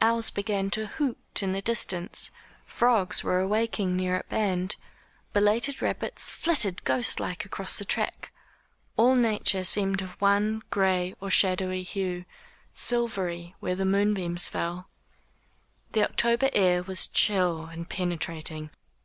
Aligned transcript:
Owls 0.00 0.30
began 0.30 0.70
to 0.70 0.88
hoot 0.88 1.40
in 1.40 1.52
the 1.52 1.62
distance, 1.62 2.32
frogs 2.66 3.22
were 3.22 3.38
awaking 3.38 3.94
near 3.94 4.16
at 4.16 4.26
hand, 4.28 4.74
belated 5.32 5.80
rabbits 5.80 6.28
flitted 6.28 6.82
ghost 6.82 7.20
like 7.20 7.44
across 7.44 7.78
the 7.78 7.84
track. 7.84 8.32
All 8.96 9.14
nature 9.14 9.62
seemed 9.62 10.02
of 10.02 10.20
one 10.20 10.64
gray 10.70 11.14
or 11.20 11.30
shadowy 11.30 11.84
hue 11.84 12.24
silvery 12.74 13.54
where 13.60 13.76
the 13.76 13.84
moonbeams 13.84 14.48
fell. 14.48 14.88
The 15.92 16.02
October 16.02 16.50
air 16.52 16.82
was 16.82 17.06
chill 17.06 17.66
and 17.66 17.88
penetrating. 17.88 18.70